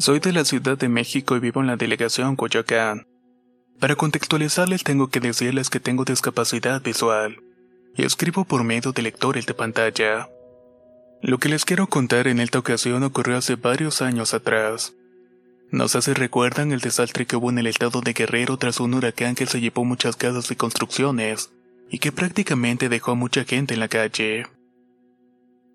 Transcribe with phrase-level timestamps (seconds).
[0.00, 3.06] Soy de la Ciudad de México y vivo en la delegación Coyoacán.
[3.78, 7.36] Para contextualizarles tengo que decirles que tengo discapacidad visual
[7.98, 10.30] y escribo por medio de lectores de pantalla.
[11.20, 14.94] Lo que les quiero contar en esta ocasión ocurrió hace varios años atrás.
[15.70, 18.94] No sé si recuerdan el desastre que hubo en el estado de Guerrero tras un
[18.94, 21.50] huracán que se llevó muchas casas y construcciones
[21.90, 24.46] y que prácticamente dejó a mucha gente en la calle.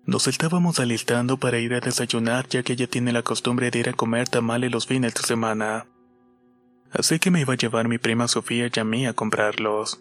[0.06, 3.88] Nos estábamos alistando para ir a desayunar ya que ella tiene la costumbre de ir
[3.88, 5.86] a comer tamales los fines de semana.
[6.92, 10.00] Así que me iba a llevar mi prima Sofía y a mí a comprarlos.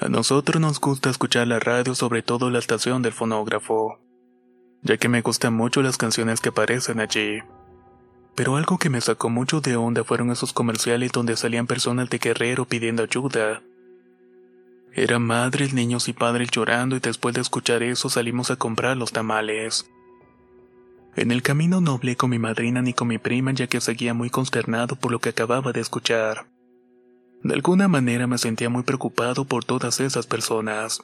[0.00, 3.98] A nosotros nos gusta escuchar la radio, sobre todo la estación del fonógrafo,
[4.82, 7.40] ya que me gustan mucho las canciones que aparecen allí.
[8.36, 12.18] Pero algo que me sacó mucho de onda fueron esos comerciales donde salían personas de
[12.18, 13.60] Guerrero pidiendo ayuda
[14.94, 19.10] eran madres, niños y padres llorando y después de escuchar eso salimos a comprar los
[19.10, 19.90] tamales.
[21.16, 24.14] En el camino no hablé con mi madrina ni con mi prima ya que seguía
[24.14, 26.46] muy consternado por lo que acababa de escuchar.
[27.42, 31.02] De alguna manera me sentía muy preocupado por todas esas personas.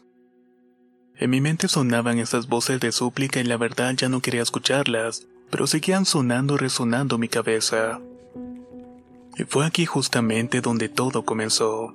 [1.17, 5.27] En mi mente sonaban esas voces de súplica y la verdad ya no quería escucharlas,
[5.51, 8.01] pero seguían sonando resonando mi cabeza.
[9.37, 11.95] Y fue aquí justamente donde todo comenzó.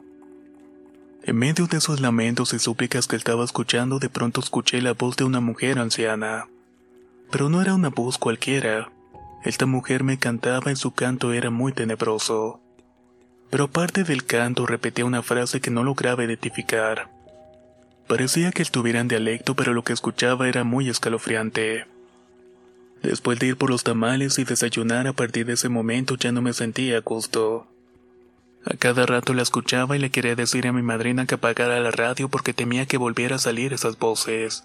[1.28, 5.18] En medio de esos lamentos y súplicas que estaba escuchando, de pronto escuché la voz
[5.18, 6.48] de una mujer anciana.
[7.32, 8.92] Pero no era una voz cualquiera.
[9.44, 12.60] Esta mujer me cantaba y su canto era muy tenebroso.
[13.50, 17.10] Pero aparte del canto repetía una frase que no lograba identificar.
[18.08, 21.88] Parecía que estuviera en dialecto, pero lo que escuchaba era muy escalofriante.
[23.02, 26.44] Después de ir por los tamales y desayunar a partir de ese momento ya no
[26.44, 27.66] me sentía a gusto.
[28.66, 31.92] A cada rato la escuchaba y le quería decir a mi madrina que apagara la
[31.92, 34.64] radio porque temía que volviera a salir esas voces.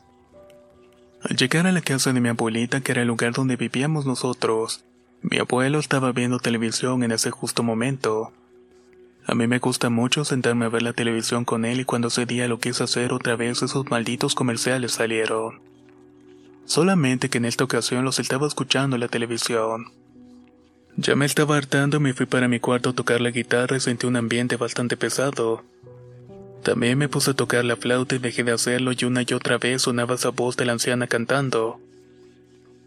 [1.23, 4.83] Al llegar a la casa de mi abuelita, que era el lugar donde vivíamos nosotros,
[5.21, 8.33] mi abuelo estaba viendo televisión en ese justo momento.
[9.27, 12.25] A mí me gusta mucho sentarme a ver la televisión con él y cuando ese
[12.25, 15.61] día lo quise hacer otra vez esos malditos comerciales salieron.
[16.65, 19.93] Solamente que en esta ocasión los estaba escuchando en la televisión.
[21.01, 23.81] Ya me estaba hartando y me fui para mi cuarto a tocar la guitarra y
[23.81, 25.65] sentí un ambiente bastante pesado.
[26.63, 29.57] También me puse a tocar la flauta y dejé de hacerlo y una y otra
[29.57, 31.81] vez sonaba esa voz de la anciana cantando.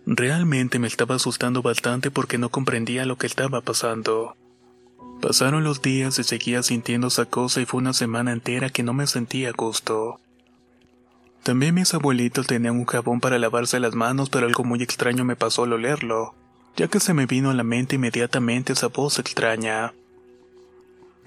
[0.06, 4.38] Realmente me estaba asustando bastante porque no comprendía lo que estaba pasando.
[5.20, 8.94] Pasaron los días y seguía sintiendo esa cosa y fue una semana entera que no
[8.94, 10.20] me sentía a gusto.
[11.42, 15.36] También mis abuelitos tenían un jabón para lavarse las manos, pero algo muy extraño me
[15.36, 16.36] pasó al olerlo
[16.76, 19.94] ya que se me vino a la mente inmediatamente esa voz extraña.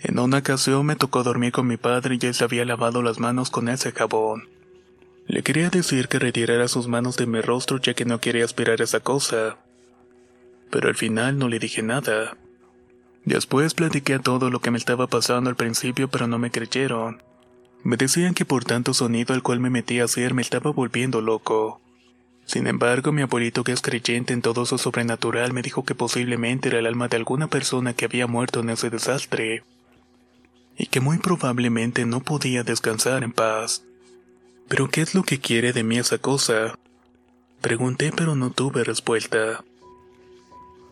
[0.01, 3.19] En una ocasión me tocó dormir con mi padre y él se había lavado las
[3.19, 4.49] manos con ese jabón.
[5.27, 8.81] Le quería decir que retirara sus manos de mi rostro ya que no quería aspirar
[8.81, 9.57] esa cosa.
[10.71, 12.37] Pero al final no le dije nada.
[13.25, 17.23] Después platiqué todo lo que me estaba pasando al principio pero no me creyeron.
[17.83, 21.21] Me decían que por tanto sonido al cual me metí a hacer me estaba volviendo
[21.21, 21.81] loco.
[22.47, 26.69] Sin embargo, mi abuelito, que es creyente en todo eso sobrenatural, me dijo que posiblemente
[26.69, 29.65] era el alma de alguna persona que había muerto en ese desastre,
[30.79, 33.83] y que muy probablemente no podía descansar en paz.
[34.69, 36.79] ¿Pero qué es lo que quiere de mí esa cosa?
[37.61, 39.65] Pregunté, pero no tuve respuesta.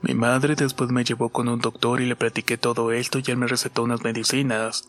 [0.03, 3.37] Mi madre después me llevó con un doctor y le platiqué todo esto y él
[3.37, 4.89] me recetó unas medicinas.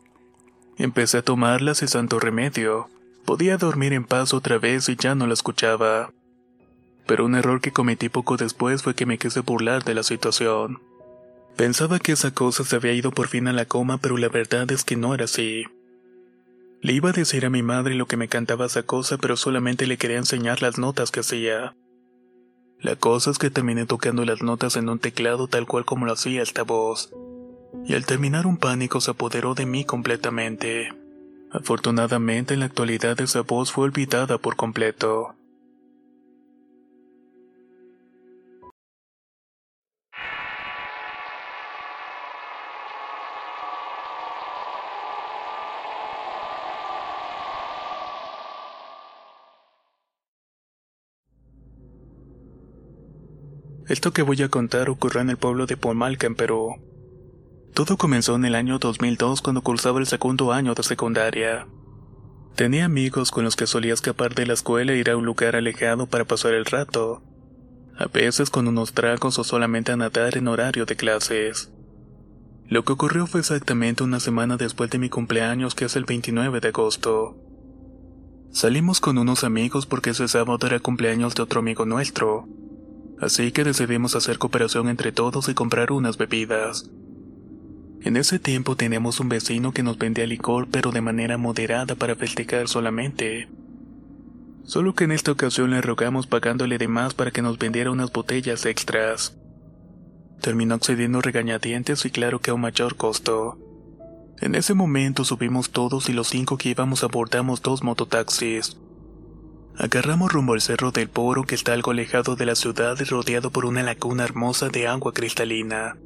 [0.77, 2.89] Empecé a tomarlas y santo remedio.
[3.23, 6.11] Podía dormir en paz otra vez y ya no la escuchaba
[7.05, 10.79] pero un error que cometí poco después fue que me quise burlar de la situación.
[11.55, 14.69] Pensaba que esa cosa se había ido por fin a la coma, pero la verdad
[14.71, 15.65] es que no era así.
[16.81, 19.87] Le iba a decir a mi madre lo que me cantaba esa cosa, pero solamente
[19.87, 21.75] le quería enseñar las notas que hacía.
[22.79, 26.13] La cosa es que terminé tocando las notas en un teclado tal cual como lo
[26.13, 27.11] hacía esta voz.
[27.87, 30.89] y al terminar un pánico se apoderó de mí completamente.
[31.51, 35.34] Afortunadamente en la actualidad esa voz fue olvidada por completo.
[53.87, 56.75] Esto que voy a contar ocurrió en el pueblo de Pomalca, en Perú.
[57.75, 61.67] Todo comenzó en el año 2002 cuando cursaba el segundo año de secundaria.
[62.55, 65.55] Tenía amigos con los que solía escapar de la escuela e ir a un lugar
[65.55, 67.21] alejado para pasar el rato,
[67.95, 71.69] a veces con unos tragos o solamente a nadar en horario de clases.
[72.67, 76.59] Lo que ocurrió fue exactamente una semana después de mi cumpleaños, que es el 29
[76.59, 77.37] de agosto.
[78.51, 82.47] Salimos con unos amigos porque ese sábado era cumpleaños de otro amigo nuestro,
[83.19, 86.89] así que decidimos hacer cooperación entre todos y comprar unas bebidas.
[88.01, 92.15] En ese tiempo teníamos un vecino que nos vendía licor pero de manera moderada para
[92.15, 93.49] festejar solamente.
[94.63, 98.11] Solo que en esta ocasión le rogamos pagándole de más para que nos vendiera unas
[98.11, 99.37] botellas extras.
[100.41, 103.57] Terminó accediendo regañadientes y claro que a un mayor costo.
[104.39, 108.77] En ese momento subimos todos y los cinco que íbamos abordamos dos mototaxis.
[109.77, 113.51] Agarramos rumbo al cerro del Poro que está algo alejado de la ciudad y rodeado
[113.51, 115.97] por una laguna hermosa de agua cristalina.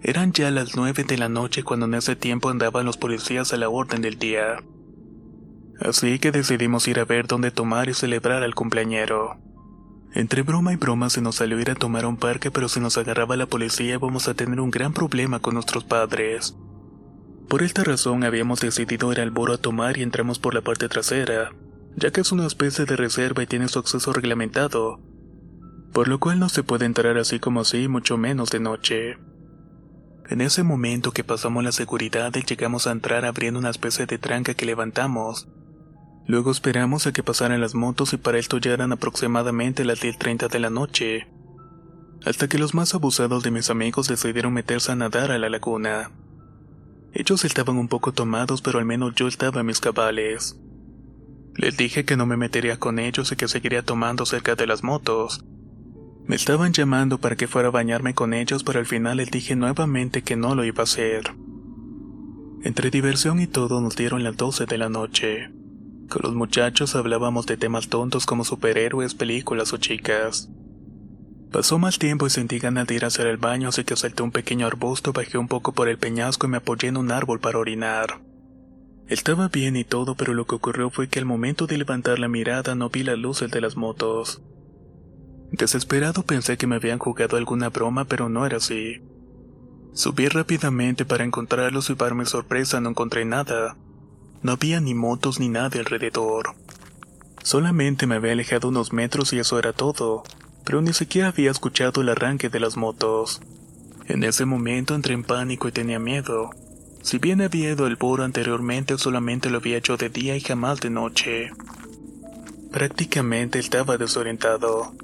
[0.00, 3.56] Eran ya las nueve de la noche cuando en ese tiempo andaban los policías a
[3.56, 4.62] la orden del día.
[5.80, 9.38] Así que decidimos ir a ver dónde tomar y celebrar al cumpleañero.
[10.12, 12.78] Entre broma y broma se nos salió ir a tomar a un parque pero si
[12.78, 16.56] nos agarraba la policía íbamos a tener un gran problema con nuestros padres.
[17.48, 20.88] Por esta razón habíamos decidido ir al boro a tomar y entramos por la parte
[20.88, 21.50] trasera,
[21.96, 25.00] ya que es una especie de reserva y tiene su acceso reglamentado,
[25.92, 29.16] por lo cual no se puede entrar así como así, mucho menos de noche.
[30.28, 34.54] En ese momento que pasamos la seguridad llegamos a entrar abriendo una especie de tranca
[34.54, 35.48] que levantamos.
[36.26, 40.48] Luego esperamos a que pasaran las motos y para esto ya eran aproximadamente las 10.30
[40.48, 41.28] de la noche.
[42.24, 46.10] Hasta que los más abusados de mis amigos decidieron meterse a nadar a la laguna.
[47.12, 50.58] Ellos estaban un poco tomados pero al menos yo estaba en mis cabales.
[51.56, 54.82] Les dije que no me metería con ellos y que seguiría tomando cerca de las
[54.82, 55.44] motos.
[56.26, 59.54] Me estaban llamando para que fuera a bañarme con ellos, pero al final les dije
[59.56, 61.34] nuevamente que no lo iba a hacer.
[62.62, 65.50] Entre diversión y todo nos dieron las 12 de la noche.
[66.08, 70.48] Con los muchachos hablábamos de temas tontos como superhéroes, películas o chicas.
[71.52, 74.22] Pasó más tiempo y sentí ganas de ir a hacer el baño, así que salté
[74.22, 77.38] un pequeño arbusto, bajé un poco por el peñasco y me apoyé en un árbol
[77.38, 78.20] para orinar.
[79.08, 82.28] Estaba bien y todo, pero lo que ocurrió fue que al momento de levantar la
[82.28, 84.40] mirada no vi las luces de las motos.
[85.52, 89.02] Desesperado pensé que me habían jugado alguna broma, pero no era así.
[89.92, 93.76] Subí rápidamente para encontrarlos y para mi sorpresa no encontré nada.
[94.42, 96.54] No había ni motos ni nada alrededor.
[97.42, 100.24] Solamente me había alejado unos metros y eso era todo,
[100.64, 103.40] pero ni siquiera había escuchado el arranque de las motos.
[104.06, 106.50] En ese momento entré en pánico y tenía miedo.
[107.04, 110.80] Si bien había ido al boro anteriormente, solamente lo había hecho de día y jamás
[110.80, 111.50] de noche.
[112.72, 114.94] Prácticamente estaba desorientado.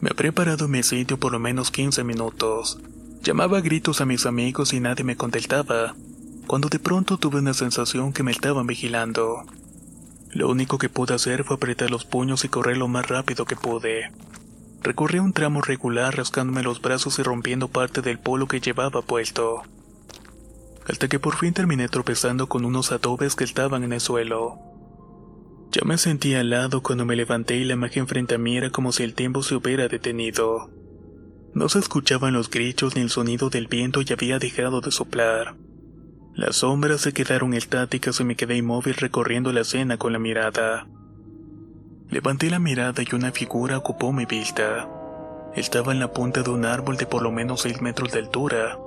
[0.00, 2.78] Me he preparado mi sitio por lo menos 15 minutos.
[3.24, 5.96] Llamaba a gritos a mis amigos y nadie me contestaba,
[6.46, 9.42] cuando de pronto tuve una sensación que me estaban vigilando.
[10.30, 13.56] Lo único que pude hacer fue apretar los puños y correr lo más rápido que
[13.56, 14.12] pude.
[14.80, 19.64] Recorrí un tramo regular rascándome los brazos y rompiendo parte del polo que llevaba puesto
[20.86, 24.58] hasta que por fin terminé tropezando con unos adobes que estaban en el suelo.
[25.72, 28.70] Ya me sentía al lado cuando me levanté y la imagen frente a mí era
[28.70, 30.70] como si el tiempo se hubiera detenido.
[31.52, 35.56] No se escuchaban los gritos ni el sonido del viento y había dejado de soplar.
[36.34, 40.86] Las sombras se quedaron estáticas y me quedé inmóvil recorriendo la escena con la mirada.
[42.10, 44.88] Levanté la mirada y una figura ocupó mi vista.
[45.54, 48.78] Estaba en la punta de un árbol de por lo menos seis metros de altura,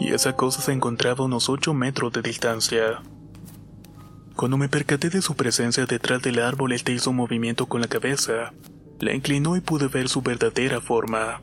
[0.00, 3.02] y esa cosa se encontraba a unos 8 metros de distancia.
[4.34, 7.88] Cuando me percaté de su presencia detrás del árbol, él hizo un movimiento con la
[7.88, 8.54] cabeza.
[8.98, 11.42] La inclinó y pude ver su verdadera forma.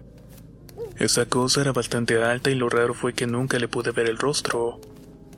[0.97, 4.17] Esa cosa era bastante alta y lo raro fue que nunca le pude ver el
[4.17, 4.81] rostro.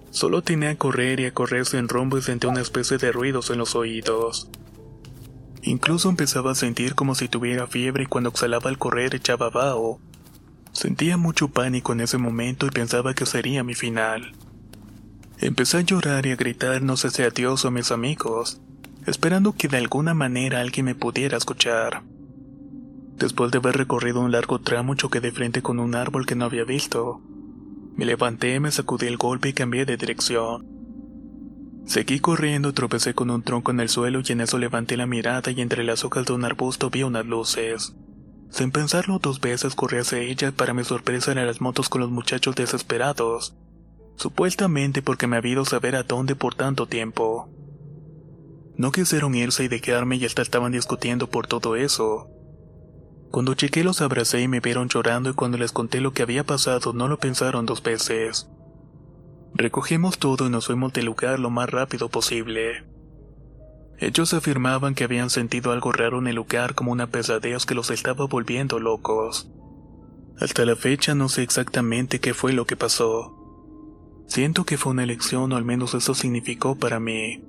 [0.10, 3.50] Solo tenía a correr y a correrse en rombo y sentía una especie de ruidos
[3.50, 4.50] en los oídos.
[5.62, 10.00] Incluso empezaba a sentir como si tuviera fiebre y cuando exhalaba al correr echaba vaho,
[10.80, 14.32] Sentía mucho pánico en ese momento y pensaba que sería mi final.
[15.40, 18.62] Empecé a llorar y a gritar no sé si a Dios o a mis amigos,
[19.06, 22.04] esperando que de alguna manera alguien me pudiera escuchar.
[23.18, 26.46] Después de haber recorrido un largo tramo choqué de frente con un árbol que no
[26.46, 27.20] había visto.
[27.98, 30.66] Me levanté, me sacudí el golpe y cambié de dirección.
[31.88, 35.52] Seguí corriendo, tropecé con un tronco en el suelo y en eso levanté la mirada
[35.52, 37.94] y entre las hojas de un arbusto vi unas luces.
[38.50, 42.10] Sin pensarlo dos veces corrí hacia ella para mi sorpresa eran las motos con los
[42.10, 43.56] muchachos desesperados,
[44.16, 47.50] supuestamente porque me había ido saber a dónde por tanto tiempo.
[48.76, 52.28] No quisieron irse y dejarme y hasta estaban discutiendo por todo eso.
[53.30, 56.44] Cuando chequé los abracé y me vieron llorando y cuando les conté lo que había
[56.44, 58.50] pasado no lo pensaron dos veces.
[59.54, 62.86] Recogimos todo y nos fuimos del lugar lo más rápido posible.
[64.00, 67.92] Ellos afirmaban que habían sentido algo raro en el lugar como una pesadez que los
[67.92, 69.50] estaba volviendo locos.
[70.40, 73.36] Hasta la fecha no sé exactamente qué fue lo que pasó.
[74.28, 77.44] Siento que fue una elección o al menos eso significó para mí.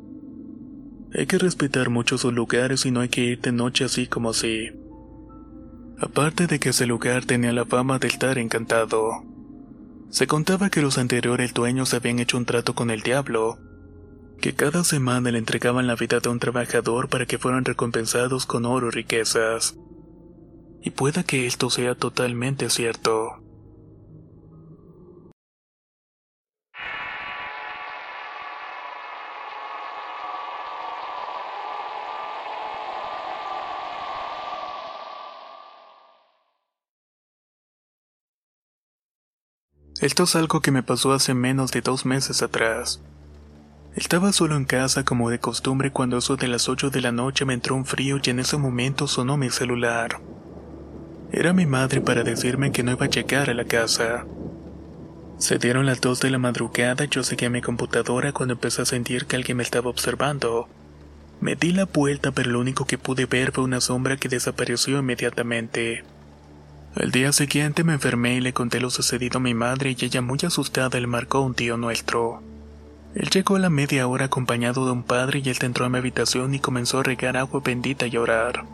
[1.14, 4.30] Hay que respetar mucho sus lugares y no hay que ir de noche así como
[4.30, 4.70] así.
[6.00, 9.22] Aparte de que ese lugar tenía la fama de estar encantado.
[10.08, 13.58] Se contaba que los anteriores dueños habían hecho un trato con el diablo,
[14.40, 18.64] que cada semana le entregaban la vida de un trabajador para que fueran recompensados con
[18.64, 19.76] oro y riquezas.
[20.82, 23.36] Y pueda que esto sea totalmente cierto.
[40.00, 43.02] Esto es algo que me pasó hace menos de dos meses atrás.
[43.96, 47.44] Estaba solo en casa como de costumbre cuando eso de las 8 de la noche
[47.44, 50.20] me entró un frío y en ese momento sonó mi celular.
[51.32, 54.26] Era mi madre para decirme que no iba a llegar a la casa.
[55.38, 58.82] Se dieron las 2 de la madrugada y yo seguí a mi computadora cuando empecé
[58.82, 60.68] a sentir que alguien me estaba observando.
[61.40, 65.00] Me di la vuelta pero lo único que pude ver fue una sombra que desapareció
[65.00, 66.04] inmediatamente.
[66.94, 70.20] Al día siguiente me enfermé y le conté lo sucedido a mi madre y ella
[70.20, 72.49] muy asustada le marcó un tío nuestro.
[73.14, 75.98] Él llegó a la media hora acompañado de un padre y él entró a mi
[75.98, 78.64] habitación y comenzó a regar agua bendita y a orar.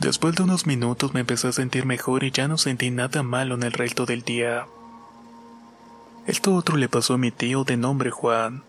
[0.00, 3.54] Después de unos minutos me empecé a sentir mejor y ya no sentí nada malo
[3.54, 4.66] en el resto del día.
[6.26, 8.62] Esto otro le pasó a mi tío de nombre Juan.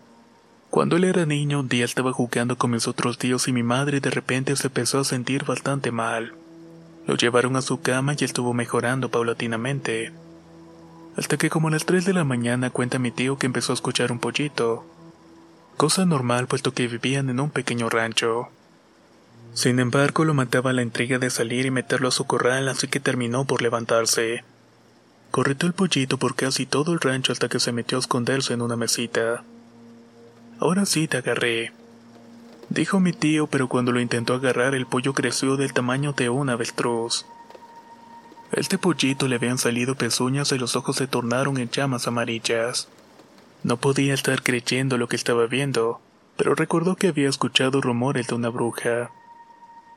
[0.70, 4.00] Cuando él era niño, un día estaba jugando con mis otros tíos y mi madre
[4.00, 6.34] de repente se empezó a sentir bastante mal.
[7.06, 10.12] Lo llevaron a su cama y estuvo mejorando paulatinamente.
[11.16, 13.74] Hasta que como a las 3 de la mañana cuenta mi tío que empezó a
[13.74, 14.84] escuchar un pollito.
[15.76, 18.48] Cosa normal puesto que vivían en un pequeño rancho.
[19.54, 23.00] Sin embargo, lo mataba la intriga de salir y meterlo a su corral, así que
[23.00, 24.44] terminó por levantarse.
[25.30, 28.62] Correteó el pollito por casi todo el rancho hasta que se metió a esconderse en
[28.62, 29.44] una mesita.
[30.58, 31.72] Ahora sí te agarré,
[32.68, 36.48] dijo mi tío, pero cuando lo intentó agarrar el pollo creció del tamaño de un
[36.48, 37.26] avestruz.
[38.52, 42.88] Este pollito le habían salido pezuñas y los ojos se tornaron en llamas amarillas.
[43.64, 46.00] No podía estar creyendo lo que estaba viendo,
[46.36, 49.10] pero recordó que había escuchado rumores de una bruja.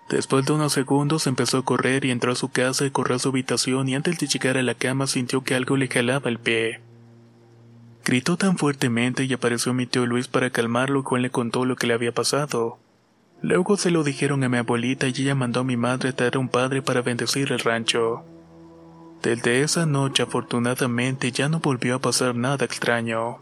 [0.09, 3.19] Después de unos segundos empezó a correr y entró a su casa y corrió a
[3.19, 6.37] su habitación y antes de llegar a la cama sintió que algo le jalaba el
[6.37, 6.79] pie.
[8.05, 11.87] Gritó tan fuertemente y apareció mi tío Luis para calmarlo, cual le contó lo que
[11.87, 12.77] le había pasado.
[13.41, 16.35] Luego se lo dijeron a mi abuelita y ella mandó a mi madre a traer
[16.35, 18.23] a un padre para bendecir el rancho.
[19.25, 23.39] Desde esa noche afortunadamente ya no volvió a pasar nada extraño.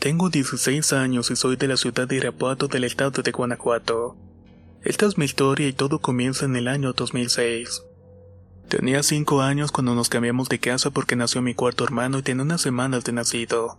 [0.00, 4.16] Tengo 16 años y soy de la ciudad de Irapuato del estado de Guanajuato.
[4.82, 7.84] Esta es mi historia y todo comienza en el año 2006.
[8.70, 12.44] Tenía 5 años cuando nos cambiamos de casa porque nació mi cuarto hermano y tenía
[12.44, 13.78] unas semanas de nacido.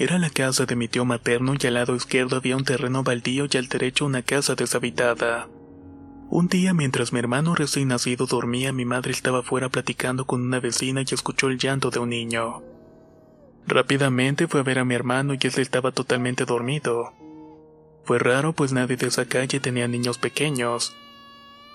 [0.00, 3.44] Era la casa de mi tío materno y al lado izquierdo había un terreno baldío
[3.50, 5.46] y al derecho una casa deshabitada.
[6.30, 10.58] Un día mientras mi hermano recién nacido dormía, mi madre estaba fuera platicando con una
[10.58, 12.62] vecina y escuchó el llanto de un niño.
[13.66, 17.12] Rápidamente fue a ver a mi hermano y él estaba totalmente dormido.
[18.04, 20.96] Fue raro pues nadie de esa calle tenía niños pequeños.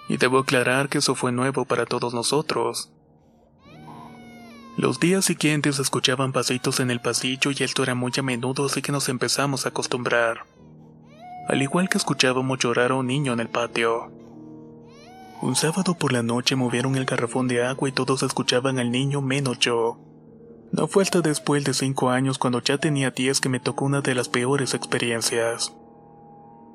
[0.10, 2.90] Y debo aclarar que eso fue nuevo para todos nosotros.
[4.78, 8.82] Los días siguientes escuchaban pasitos en el pasillo y esto era muy a menudo así
[8.82, 10.46] que nos empezamos a acostumbrar.
[11.48, 14.12] Al igual que escuchábamos llorar a un niño en el patio.
[15.42, 19.22] Un sábado por la noche movieron el garrafón de agua y todos escuchaban al niño
[19.22, 19.98] menos yo.
[20.74, 24.02] No fue hasta después de cinco años cuando ya tenía diez que me tocó una
[24.02, 25.74] de las peores experiencias.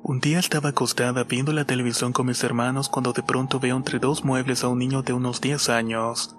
[0.01, 3.99] Un día estaba acostada viendo la televisión con mis hermanos cuando de pronto veo entre
[3.99, 6.35] dos muebles a un niño de unos 10 años.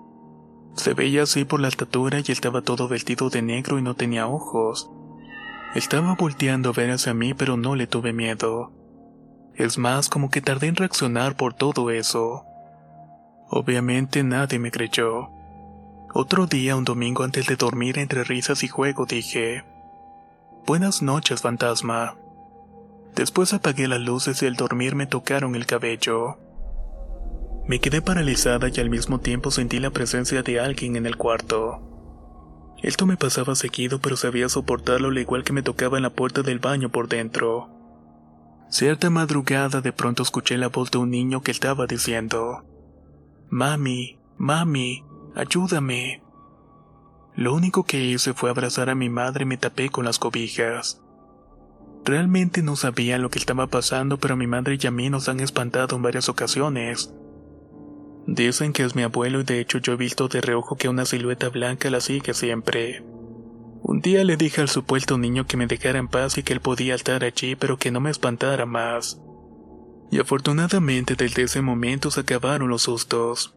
[0.74, 4.26] Se veía así por la estatura y estaba todo vestido de negro y no tenía
[4.26, 4.90] ojos.
[5.74, 8.72] Estaba volteando a ver hacia mí pero no le tuve miedo.
[9.54, 12.44] Es más, como que tardé en reaccionar por todo eso.
[13.48, 15.28] Obviamente nadie me creyó.
[16.14, 19.64] Otro día, un domingo antes de dormir entre risas y juego, dije,
[20.66, 22.16] Buenas noches, fantasma.
[23.14, 26.38] Después apagué las luces y al dormir me tocaron el cabello.
[27.66, 31.80] Me quedé paralizada y al mismo tiempo sentí la presencia de alguien en el cuarto.
[32.82, 36.42] Esto me pasaba seguido pero sabía soportarlo al igual que me tocaba en la puerta
[36.42, 37.68] del baño por dentro.
[38.68, 42.64] Cierta madrugada de pronto escuché la voz de un niño que estaba diciendo,
[43.48, 45.04] Mami, mami,
[45.36, 46.22] ayúdame.
[47.36, 51.00] Lo único que hice fue abrazar a mi madre y me tapé con las cobijas.
[52.04, 55.38] Realmente no sabía lo que estaba pasando, pero mi madre y a mí nos han
[55.40, 57.14] espantado en varias ocasiones.
[58.26, 61.04] Dicen que es mi abuelo y de hecho yo he visto de reojo que una
[61.04, 63.02] silueta blanca la sigue siempre.
[63.82, 66.60] Un día le dije al supuesto niño que me dejara en paz y que él
[66.60, 69.20] podía estar allí, pero que no me espantara más.
[70.10, 73.56] Y afortunadamente desde ese momento se acabaron los sustos.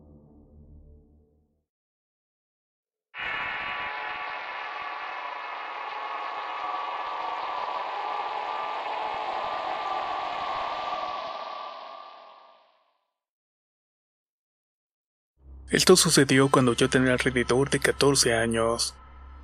[15.76, 18.96] Esto sucedió cuando yo tenía alrededor de 14 años.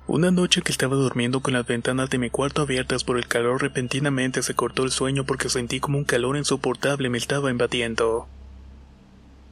[0.06, 3.60] Una noche que estaba durmiendo con las ventanas de mi cuarto abiertas por el calor
[3.60, 8.28] repentinamente se cortó el sueño porque sentí como un calor insoportable me estaba invadiendo.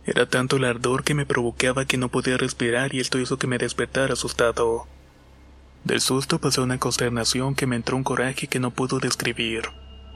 [0.07, 3.47] Era tanto el ardor que me provocaba que no podía respirar y esto hizo que
[3.47, 4.87] me despertara asustado.
[5.85, 9.65] Del susto pasé una consternación que me entró un coraje que no puedo describir.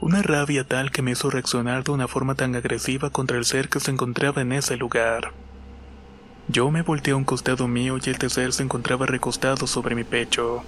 [0.01, 3.69] Una rabia tal que me hizo reaccionar de una forma tan agresiva contra el ser
[3.69, 5.44] que se encontraba en ese lugar.
[6.47, 10.03] Yo me volteé a un costado mío y el ser se encontraba recostado sobre mi
[10.03, 10.63] pecho.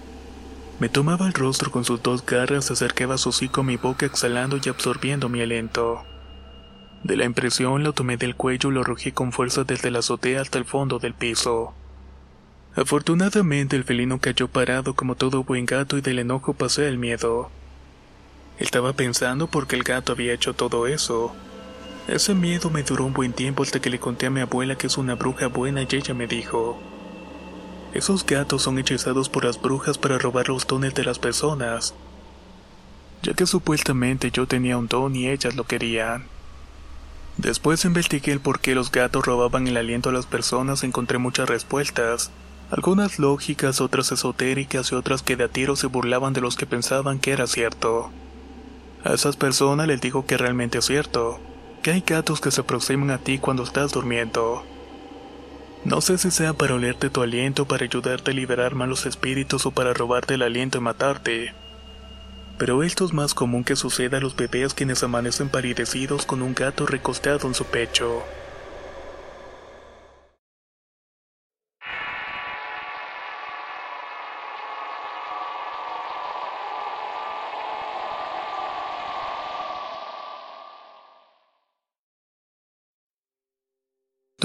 [0.79, 4.59] Me tomaba el rostro con sus dos garras, acercaba su hocico a mi boca exhalando
[4.63, 6.03] y absorbiendo mi aliento.
[7.03, 10.41] De la impresión lo tomé del cuello y lo arrojé con fuerza desde la azotea
[10.41, 11.73] hasta el fondo del piso.
[12.75, 17.49] Afortunadamente el felino cayó parado como todo buen gato y del enojo pasé el miedo.
[18.59, 21.35] Estaba pensando por qué el gato había hecho todo eso.
[22.07, 24.87] Ese miedo me duró un buen tiempo hasta que le conté a mi abuela que
[24.87, 26.77] es una bruja buena y ella me dijo,
[27.93, 31.93] esos gatos son hechizados por las brujas para robar los dones de las personas,
[33.23, 36.25] ya que supuestamente yo tenía un don y ellas lo querían.
[37.35, 41.49] Después investigué el por qué los gatos robaban el aliento a las personas encontré muchas
[41.49, 42.31] respuestas.
[42.71, 46.65] Algunas lógicas, otras esotéricas y otras que de a tiro se burlaban de los que
[46.65, 48.11] pensaban que era cierto.
[49.03, 51.39] A esas personas les digo que realmente es cierto,
[51.81, 54.63] que hay gatos que se aproximan a ti cuando estás durmiendo.
[55.83, 59.71] No sé si sea para olerte tu aliento, para ayudarte a liberar malos espíritus o
[59.71, 61.53] para robarte el aliento y matarte.
[62.57, 66.53] Pero esto es más común que suceda a los bebés quienes amanecen palidecidos con un
[66.55, 68.23] gato recostado en su pecho.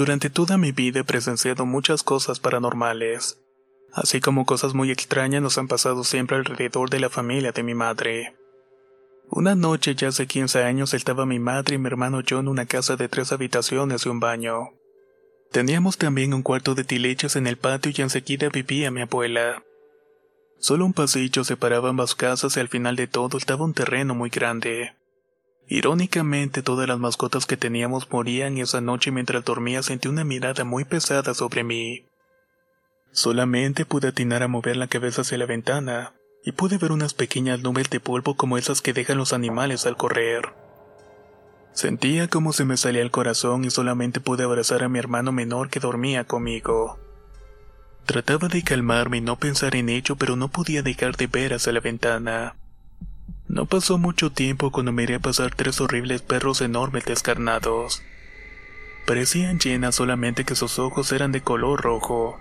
[0.02, 3.38] Durante toda mi vida he presenciado muchas cosas paranormales,
[3.92, 7.74] así como cosas muy extrañas nos han pasado siempre alrededor de la familia de mi
[7.74, 8.34] madre.
[9.28, 12.66] Una noche ya hace 15 años estaba mi madre y mi hermano yo en una
[12.66, 14.70] casa de tres habitaciones y un baño.
[15.52, 19.62] Teníamos también un cuarto de tiliches en el patio y enseguida vivía mi abuela.
[20.58, 24.30] Solo un pasillo separaba ambas casas y al final de todo estaba un terreno muy
[24.30, 24.96] grande.
[25.68, 30.64] Irónicamente, todas las mascotas que teníamos morían y esa noche mientras dormía sentí una mirada
[30.64, 32.06] muy pesada sobre mí.
[33.12, 37.60] Solamente pude atinar a mover la cabeza hacia la ventana, y pude ver unas pequeñas
[37.60, 40.54] nubes de polvo como esas que dejan los animales al correr.
[41.72, 45.70] Sentía como se me salía el corazón y solamente pude abrazar a mi hermano menor
[45.70, 46.98] que dormía conmigo.
[48.04, 51.72] Trataba de calmarme y no pensar en ello, pero no podía dejar de ver hacia
[51.72, 52.56] la ventana.
[53.52, 58.02] No pasó mucho tiempo cuando miré pasar tres horribles perros enormes descarnados.
[59.06, 62.40] Parecían llenas solamente que sus ojos eran de color rojo.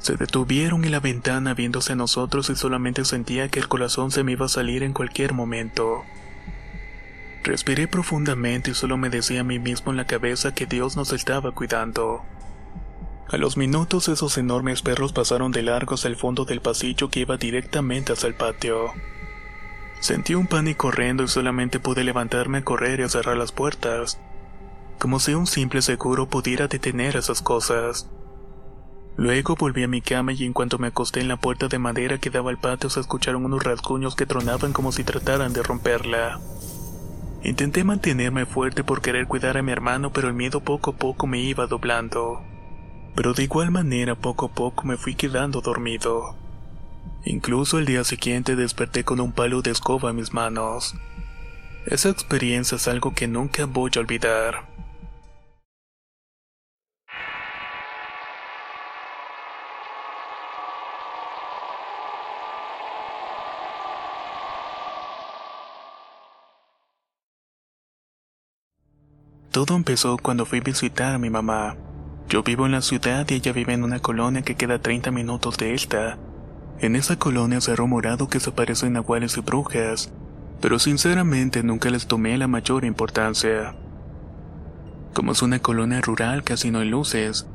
[0.00, 4.24] Se detuvieron en la ventana viéndose a nosotros y solamente sentía que el corazón se
[4.24, 6.02] me iba a salir en cualquier momento.
[7.44, 11.12] Respiré profundamente y solo me decía a mí mismo en la cabeza que Dios nos
[11.12, 12.24] estaba cuidando.
[13.28, 17.20] A los minutos esos enormes perros pasaron de largo hacia el fondo del pasillo que
[17.20, 18.92] iba directamente hacia el patio.
[20.04, 24.20] Sentí un pánico corriendo y solamente pude levantarme a correr y a cerrar las puertas,
[24.98, 28.06] como si un simple seguro pudiera detener esas cosas.
[29.16, 32.18] Luego volví a mi cama y en cuanto me acosté en la puerta de madera
[32.18, 36.38] que daba al patio se escucharon unos rasguños que tronaban como si trataran de romperla.
[37.42, 41.26] Intenté mantenerme fuerte por querer cuidar a mi hermano, pero el miedo poco a poco
[41.26, 42.42] me iba doblando.
[43.14, 46.43] Pero de igual manera poco a poco me fui quedando dormido.
[47.24, 50.94] Incluso el día siguiente desperté con un palo de escoba en mis manos.
[51.86, 54.74] Esa experiencia es algo que nunca voy a olvidar.
[69.54, 71.76] Todo empezó cuando fui a visitar a mi mamá.
[72.28, 75.12] Yo vivo en la ciudad y ella vive en una colonia que queda a 30
[75.12, 76.18] minutos de esta,
[76.80, 80.12] en esa colonia se ha rumorado que se aparecen nahuales y brujas,
[80.60, 83.74] pero sinceramente nunca les tomé la mayor importancia.
[85.14, 87.46] Como es una colonia rural casi no hay luces,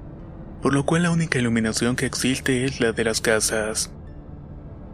[0.61, 3.91] por lo cual la única iluminación que existe es la de las casas.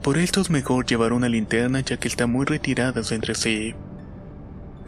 [0.01, 3.75] Por esto es mejor llevar una linterna ya que están muy retiradas entre sí.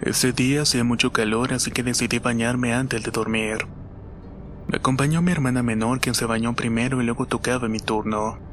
[0.02, 3.68] Ese día hacía mucho calor así que decidí bañarme antes de dormir.
[4.68, 8.47] Me acompañó mi hermana menor quien se bañó primero y luego tocaba mi turno.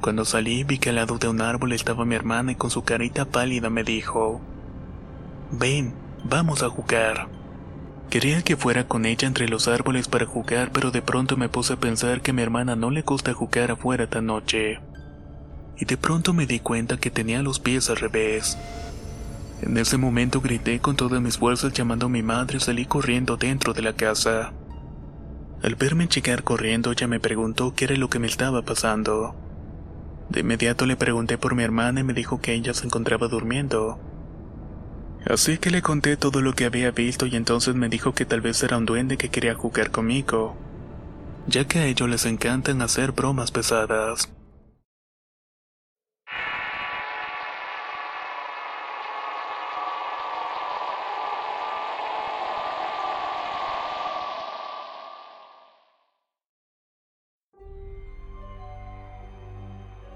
[0.00, 2.82] Cuando salí vi que al lado de un árbol estaba mi hermana y con su
[2.82, 4.40] carita pálida me dijo,
[5.50, 7.28] Ven, vamos a jugar.
[8.08, 11.74] Quería que fuera con ella entre los árboles para jugar, pero de pronto me puse
[11.74, 14.80] a pensar que a mi hermana no le gusta jugar afuera tan noche.
[15.76, 18.56] Y de pronto me di cuenta que tenía los pies al revés.
[19.60, 23.36] En ese momento grité con todas mis fuerzas llamando a mi madre y salí corriendo
[23.36, 24.54] dentro de la casa.
[25.62, 29.49] Al verme llegar corriendo ella me preguntó qué era lo que me estaba pasando.
[30.30, 33.98] De inmediato le pregunté por mi hermana y me dijo que ella se encontraba durmiendo.
[35.26, 38.40] Así que le conté todo lo que había visto y entonces me dijo que tal
[38.40, 40.56] vez era un duende que quería jugar conmigo,
[41.46, 44.30] ya que a ellos les encantan hacer bromas pesadas.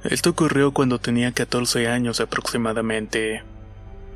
[0.05, 3.43] Esto ocurrió cuando tenía 14 años aproximadamente.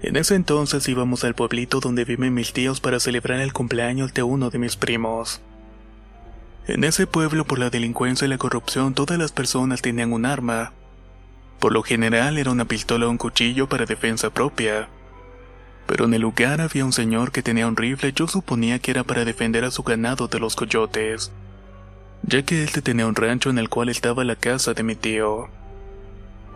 [0.02, 4.22] En ese entonces íbamos al pueblito donde viven mis tíos para celebrar el cumpleaños de
[4.22, 5.40] uno de mis primos.
[6.66, 10.72] En ese pueblo por la delincuencia y la corrupción todas las personas tenían un arma.
[11.58, 14.90] Por lo general era una pistola o un cuchillo para defensa propia.
[15.86, 19.04] Pero en el lugar había un señor que tenía un rifle yo suponía que era
[19.04, 21.32] para defender a su ganado de los coyotes,
[22.24, 25.48] ya que él tenía un rancho en el cual estaba la casa de mi tío.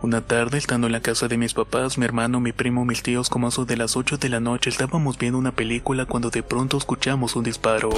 [0.03, 3.29] Una tarde, estando en la casa de mis papás, mi hermano, mi primo, mis tíos,
[3.29, 6.75] como eso de las 8 de la noche, estábamos viendo una película cuando de pronto
[6.75, 7.89] escuchamos un disparo.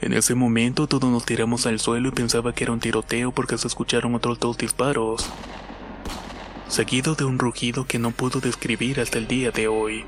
[0.00, 3.58] En ese momento todos nos tiramos al suelo y pensaba que era un tiroteo porque
[3.58, 5.28] se escucharon otros dos disparos,
[6.68, 10.04] seguido de un rugido que no puedo describir hasta el día de hoy.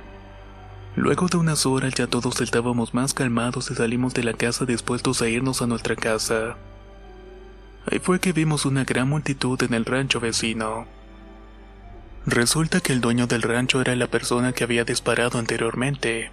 [0.95, 5.21] Luego de unas horas ya todos estábamos más calmados y salimos de la casa dispuestos
[5.21, 6.57] a irnos a nuestra casa.
[7.91, 10.87] Ahí fue que vimos una gran multitud en el rancho vecino.
[12.27, 16.31] Resulta que el dueño del rancho era la persona que había disparado anteriormente.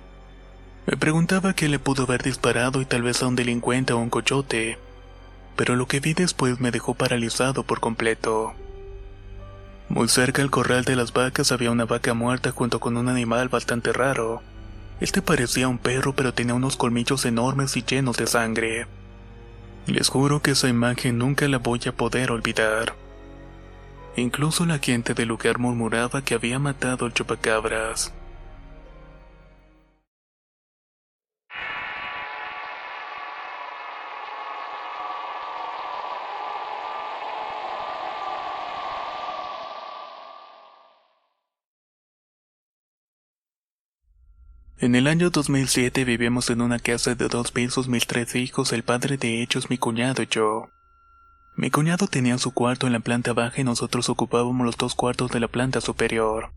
[0.86, 4.10] Me preguntaba qué le pudo haber disparado y tal vez a un delincuente o un
[4.10, 4.78] coyote,
[5.56, 8.54] pero lo que vi después me dejó paralizado por completo.
[9.88, 13.48] Muy cerca al corral de las vacas había una vaca muerta junto con un animal
[13.48, 14.42] bastante raro.
[15.00, 18.88] Este parecía un perro pero tenía unos colmillos enormes y llenos de sangre.
[19.88, 22.96] Les juro que esa imagen nunca la voy a poder olvidar.
[24.16, 28.12] Incluso la gente del lugar murmuraba que había matado al chupacabras.
[44.78, 48.84] En el año 2007 vivíamos en una casa de dos pisos mis tres hijos, el
[48.84, 50.70] padre de ellos, mi cuñado y yo.
[51.56, 55.32] Mi cuñado tenía su cuarto en la planta baja y nosotros ocupábamos los dos cuartos
[55.32, 56.52] de la planta superior.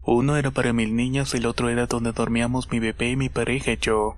[0.00, 3.28] Uno era para mis niñas y el otro era donde dormíamos mi bebé y mi
[3.28, 4.16] pareja y yo,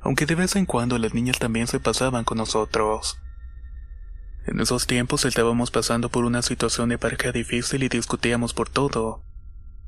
[0.00, 3.16] aunque de vez en cuando las niñas también se pasaban con nosotros.
[4.44, 9.22] En esos tiempos estábamos pasando por una situación de pareja difícil y discutíamos por todo,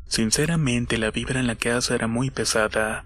[0.09, 3.05] Sinceramente la vibra en la casa era muy pesada.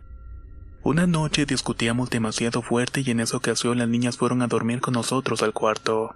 [0.85, 4.95] Una noche discutíamos demasiado fuerte y en esa ocasión las niñas fueron a dormir con
[4.95, 6.15] nosotros al cuarto.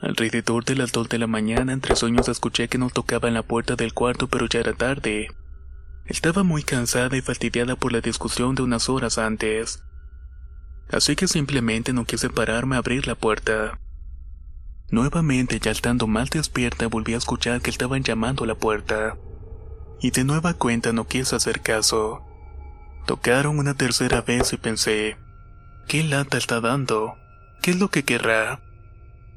[0.00, 3.44] Alrededor de las dos de la mañana entre sueños escuché que nos tocaba en la
[3.44, 5.28] puerta del cuarto pero ya era tarde.
[6.06, 9.84] Estaba muy cansada y fastidiada por la discusión de unas horas antes.
[10.90, 13.78] Así que simplemente no quise pararme a abrir la puerta.
[14.90, 19.16] Nuevamente, ya estando mal despierta, volví a escuchar que estaban llamando a la puerta
[20.04, 22.22] y de nueva cuenta no quise hacer caso.
[23.06, 25.16] Tocaron una tercera vez y pensé,
[25.88, 27.14] ¿qué lata está dando?
[27.62, 28.60] ¿Qué es lo que querrá?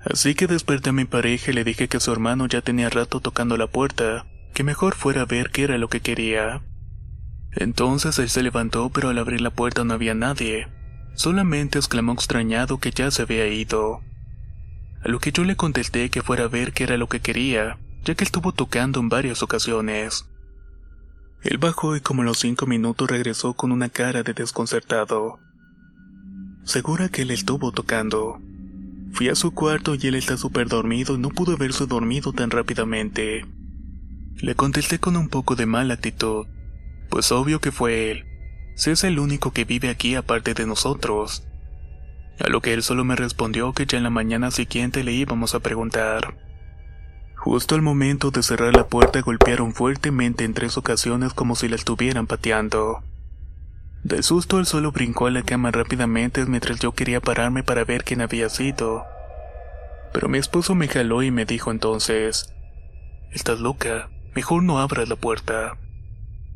[0.01, 3.21] Así que desperté a mi pareja y le dije que su hermano ya tenía rato
[3.21, 6.61] tocando la puerta, que mejor fuera a ver qué era lo que quería.
[7.53, 10.67] Entonces él se levantó pero al abrir la puerta no había nadie,
[11.15, 14.01] solamente exclamó extrañado que ya se había ido.
[15.01, 17.77] A lo que yo le contesté que fuera a ver qué era lo que quería,
[18.03, 20.25] ya que estuvo tocando en varias ocasiones.
[21.43, 25.39] Él bajó y como a los cinco minutos regresó con una cara de desconcertado.
[26.63, 28.41] Segura que él estuvo tocando.
[29.13, 32.51] Fui a su cuarto y él está súper dormido y no pudo haberse dormido tan
[32.51, 33.45] rápidamente.
[34.35, 36.45] Le contesté con un poco de mala actitud,
[37.09, 38.25] pues obvio que fue él.
[38.75, 41.47] Si es el único que vive aquí aparte de nosotros.
[42.39, 45.55] A lo que él solo me respondió que ya en la mañana siguiente le íbamos
[45.55, 46.46] a preguntar.
[47.49, 51.77] Justo al momento de cerrar la puerta golpearon fuertemente en tres ocasiones como si la
[51.77, 53.01] estuvieran pateando.
[54.03, 58.03] De susto él solo brincó a la cama rápidamente mientras yo quería pararme para ver
[58.03, 59.05] quién había sido.
[60.11, 62.53] Pero mi esposo me jaló y me dijo entonces,
[63.31, 65.77] Estás loca, mejor no abras la puerta.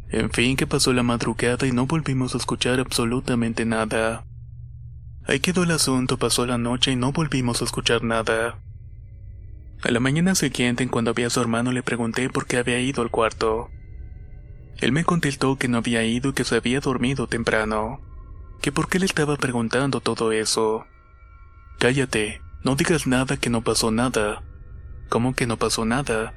[0.10, 4.26] En fin, que pasó la madrugada y no volvimos a escuchar absolutamente nada.
[5.26, 8.60] Ahí quedó el asunto, pasó la noche y no volvimos a escuchar nada.
[9.84, 13.02] A la mañana siguiente, cuando vi a su hermano, le pregunté por qué había ido
[13.02, 13.72] al cuarto.
[14.78, 18.00] Él me contestó que no había ido y que se había dormido temprano.
[18.62, 20.86] Que por qué le estaba preguntando todo eso.
[21.80, 24.44] Cállate, no digas nada que no pasó nada.
[25.10, 26.36] ¿Cómo que no pasó nada?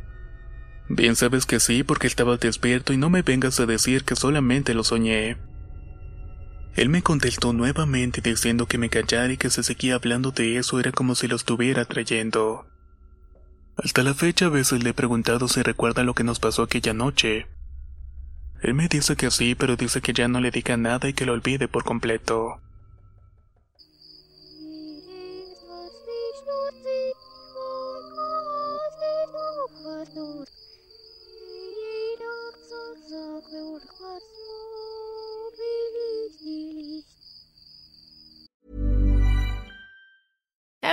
[0.88, 4.72] Bien sabes que sí porque estaba despierto y no me vengas a decir que solamente
[4.72, 5.36] lo soñé.
[6.76, 10.80] Él me contestó nuevamente diciendo que me callara y que se seguía hablando de eso
[10.80, 12.66] era como si lo estuviera trayendo.
[13.76, 16.94] Hasta la fecha a veces le he preguntado si recuerda lo que nos pasó aquella
[16.94, 17.46] noche.
[18.62, 21.26] Él me dice que sí, pero dice que ya no le diga nada y que
[21.26, 22.60] lo olvide por completo.